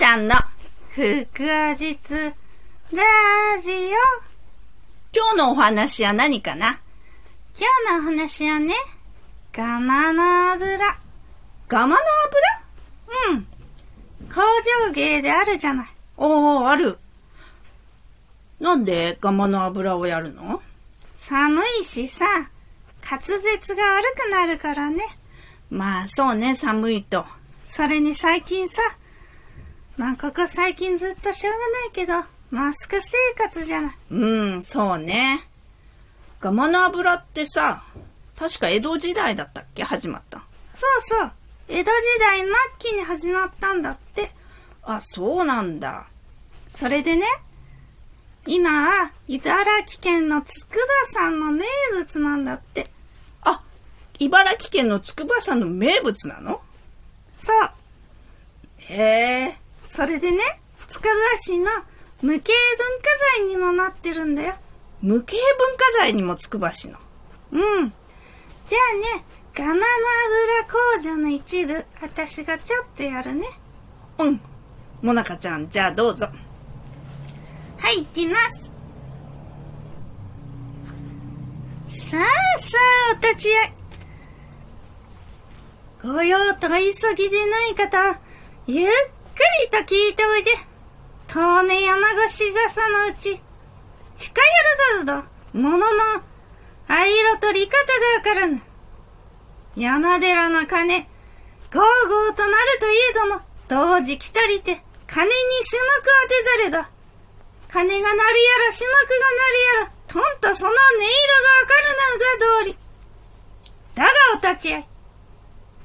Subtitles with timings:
[0.00, 0.34] ちゃんの
[0.96, 2.32] 腹話術ラ
[3.60, 3.74] ジオ。
[5.14, 6.80] 今日のお話は何かな？
[7.54, 8.72] 今日のお話はね、
[9.52, 10.78] ガマの油。
[11.68, 11.94] ガマの
[13.26, 13.34] 油？
[13.34, 13.46] うん。
[14.34, 14.40] 工
[14.86, 15.86] 場芸であるじゃない。
[16.16, 16.98] おー、ある。
[18.58, 20.62] なんでガマの油をやるの？
[21.12, 22.24] 寒いしさ、
[23.04, 25.02] 滑舌が悪くなるからね。
[25.68, 27.26] まあそうね、寒いと。
[27.64, 28.80] それに最近さ、
[30.00, 32.14] まあここ最近ずっとしょうがないけど、
[32.50, 33.96] マスク生活じゃない。
[34.10, 35.46] うん、そうね。
[36.40, 37.82] ガマの油ってさ、
[38.34, 39.82] 確か江戸時代だったっけ？
[39.82, 40.38] 始まった。
[40.74, 41.32] そうそう。
[41.68, 44.30] 江戸時代末期に始まったんだって。
[44.84, 46.06] あ、そうなんだ。
[46.70, 47.26] それでね、
[48.46, 50.48] 今は茨城県の佃
[51.08, 52.90] さんの名物なんだって。
[53.42, 53.62] あ、
[54.18, 56.62] 茨城県の筑波山の名物なの？
[57.34, 57.70] そう。
[58.78, 59.60] へえ。
[59.92, 60.38] それでね、
[60.86, 61.66] 塚田市の
[62.22, 64.54] 無形文化財にもなってるんだよ。
[65.02, 66.98] 無形文化財にも筑波市の。
[67.50, 67.92] うん。
[68.66, 69.84] じゃあね、ガナの油
[70.70, 73.48] 工場の一部、私がちょっとやるね。
[74.18, 74.40] うん。
[75.02, 76.28] もなかちゃん、じゃあどうぞ。
[77.78, 78.70] はい、行きます。
[81.84, 82.78] さあさ
[83.12, 83.72] あ、お立ち会い。
[86.14, 88.20] ご用と急ぎでない方、
[88.68, 90.50] ゆっくくりと聞いておいで。
[91.28, 93.40] 遠根柳越傘のうち、
[94.16, 94.46] 近寄
[94.98, 95.24] るざる
[95.54, 95.86] ど、ものの、
[96.88, 98.60] 藍色と利方がわからぬ。
[99.76, 101.00] 山寺の鐘、
[101.72, 106.90] ゴーゴーとなるといえども、同時来たりて、鐘に主のく当てざれだ。
[107.68, 112.76] 鐘が鳴るやら、主のくが鳴るやら、とんとその音色がわかるのが通り。
[113.94, 114.84] だがお立ち会い。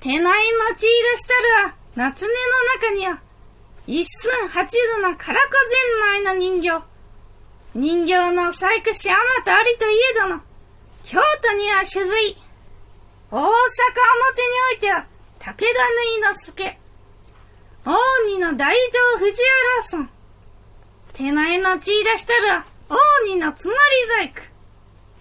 [0.00, 2.36] 手内の血出したるは、夏音の
[2.80, 3.20] 中には、
[3.86, 4.64] 一寸八
[5.02, 6.82] 度の唐子ゼン内の人形。
[7.74, 10.40] 人形の細工しあなたありといえどの、
[11.02, 12.36] 京都には酒髄。
[13.30, 13.52] 大阪表に
[14.72, 15.06] おいては、
[15.38, 16.78] 武田縫いの助。
[17.84, 17.94] 大
[18.30, 19.42] 仁の大乗藤
[19.90, 20.10] 原村。
[21.12, 23.78] 手前の血出したるは、大仁のつなり
[24.16, 24.54] 細工。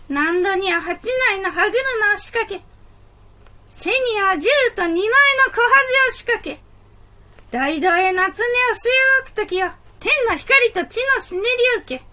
[0.07, 2.63] 南度には八内の歯車の仕掛け。
[3.67, 5.03] 背には十と二内
[5.47, 5.67] の小は
[6.07, 6.72] ずを仕掛け。
[7.53, 11.43] 大道へ夏音を据え置くときは、天の光と地のしね
[11.77, 12.03] り受け。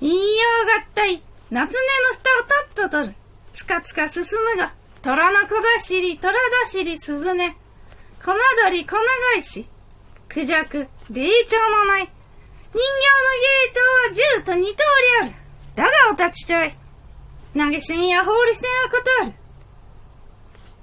[0.00, 0.22] 言いよ
[0.64, 3.14] う合体、夏音の下をとっと取る。
[3.52, 4.24] つかつか進
[4.54, 6.32] むが、虎の小出しり、虎
[6.64, 7.36] 出しり、鈴音。
[8.24, 8.32] 粉
[8.64, 8.96] 鳥、粉
[9.34, 9.68] 返し。
[10.30, 12.04] クジャク、霊長のない。
[12.04, 12.08] 人
[12.72, 12.80] 形の
[13.36, 14.76] ゲートは十と二通
[15.22, 15.32] りある。
[15.74, 16.72] だがお立ちちょい。
[17.54, 19.34] 投げ銭や放り銭は断る。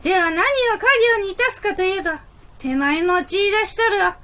[0.03, 2.26] では何を家業にいたすかといえば、
[2.59, 4.17] 手前の血出しとるは、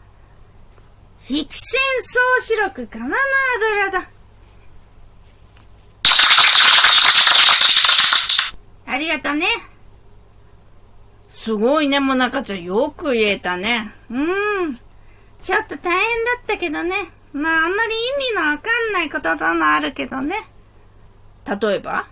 [1.30, 1.80] 引き戦
[2.40, 3.16] 争四六ガナの
[3.80, 4.10] 油だ。
[8.86, 9.46] ありがとね。
[11.28, 12.64] すごいね、もなかちゃん。
[12.64, 13.92] よく言えたね。
[14.10, 14.80] うーん。
[15.42, 16.96] ちょっと大変だったけどね。
[17.34, 20.36] まああんまり意味のわかんないこととのあるけどね。
[21.46, 22.08] 例えば？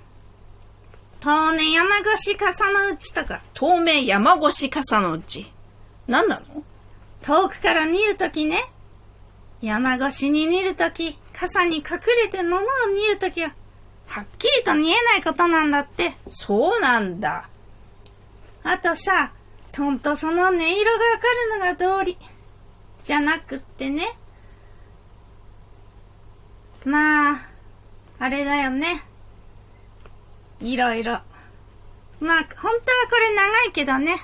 [1.20, 5.52] 当年山越し傘の内とか、透明山越し傘のうち。
[6.12, 6.64] 何なの？
[7.22, 8.66] 遠くから見るときね。
[9.62, 11.84] 山越しに見るとき、傘に隠
[12.24, 12.64] れて物を
[12.94, 13.54] 見るときは、
[14.08, 16.12] はっきりと見えないことなんだって。
[16.28, 17.48] そうなんだ。
[18.64, 19.32] あとさ、
[19.72, 22.18] とんとその音色がわかるのが道理。
[23.04, 24.14] じゃなくってね。
[26.84, 27.48] まあ、
[28.20, 29.04] あれだよね。
[30.60, 31.20] いろいろ。
[32.20, 32.80] まあ、本当は
[33.10, 34.16] これ長いけどね。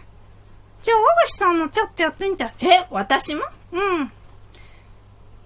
[0.87, 2.53] じゃあ、小串さんもちょっとやってみたら。
[2.61, 3.41] え、私も？
[3.73, 4.11] うん。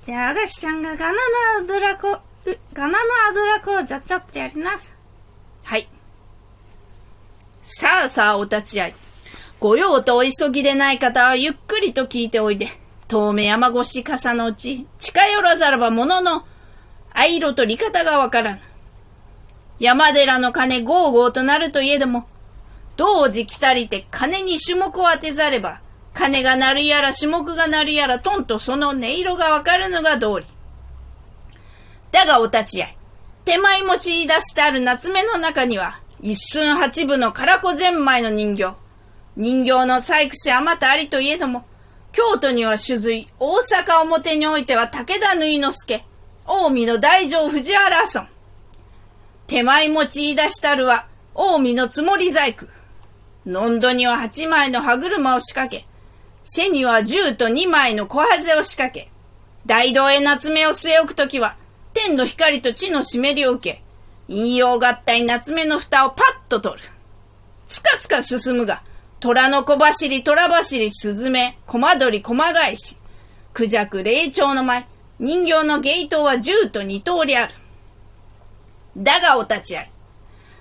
[0.03, 1.17] じゃあ、アガシちゃんがガナの
[1.61, 2.95] 油こ、うガナの
[3.31, 4.93] 油工場ちょっとやります。
[5.63, 5.87] はい。
[7.63, 8.93] さあさあ、お立ち会い。
[9.59, 12.67] ご用とお急ぎでない方はゆっくりと聞いておいで。
[13.07, 16.45] 遠目山越し傘のうち、近寄らざらばものの、
[17.13, 18.61] 藍色と利方がわからぬ。
[19.79, 22.27] 山寺の鐘ゴーゴーとなるといえども、
[23.01, 25.81] 同時来たりて鐘に種目を当てざれば、
[26.13, 30.45] 鐘が鳴るやら種目が鳴るやらとんとその音色がわかるのが道理。
[32.11, 32.93] だがお立ち会い。
[33.43, 38.75] 手前持ち出してある夏目の中には、一寸八分の唐子ゼンマイの人形。
[39.35, 41.65] 人形の細工しあまたありといえども、
[42.11, 46.05] 京都には酒髄、大阪表においては武田縫之助、
[46.45, 48.29] 近江の大乗藤原村。
[49.47, 52.67] 手前持ち出したるは、近江のつもり細工。
[53.45, 55.87] のんどには八枚の歯車を仕掛け、
[56.43, 59.11] 背には十と二枚の小ハゼを仕掛け、
[59.65, 61.55] 大道へ夏目を据え置くときは、
[61.93, 63.83] 天の光と地の湿りを受け、
[64.27, 66.87] 引用合体夏目の蓋をパッと取る。
[67.65, 68.83] つかつか進むが、
[69.19, 72.97] 虎の小走り、虎走り、スズメ、駒取、駒返し、
[73.53, 74.85] クジャク、霊長の舞、
[75.19, 77.53] 人形のゲイトは十と二通りある。
[78.97, 79.85] だがお立ち会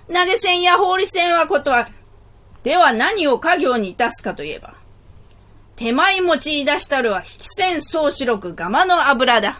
[0.09, 0.13] い。
[0.13, 1.91] 投げ銭や放り銭は断る。
[2.63, 4.75] では何を家業にいたすかといえば、
[5.75, 9.59] 手前用い出したるは引き線総四六釜の油だ。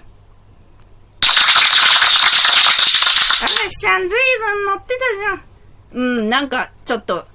[3.41, 6.19] あらしゃん、ずいぶん乗ってたじゃん。
[6.19, 7.25] うん、なんか、ちょっと、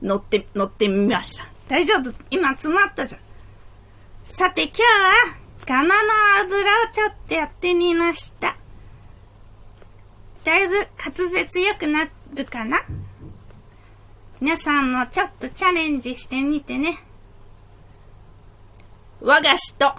[0.00, 1.46] 乗って、乗ってみました。
[1.68, 3.20] 大丈夫今詰まったじゃん。
[4.22, 5.92] さて今日は、釜の
[6.42, 8.56] 油をちょっとやってみました。
[10.44, 12.78] だいぶ滑舌良くなるかな？
[14.42, 16.98] 皆さんもちょっとチャレンジしてみてね。
[19.20, 19.94] 和菓子と、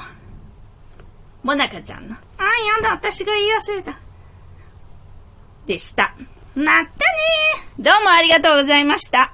[1.44, 2.16] もなかちゃんの。
[2.16, 2.44] あ
[2.78, 3.98] やだ、私が言い忘れた。
[5.66, 6.14] でした。
[6.56, 6.90] まったね
[7.80, 9.34] どうもありがとうございました。